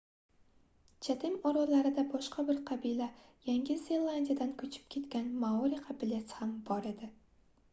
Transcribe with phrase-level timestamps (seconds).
[1.07, 3.09] chatem orollarida boshqa bir qabila
[3.49, 7.13] yangi zelandiyadan koʻchib ketgan maori qabilasi ham bor edi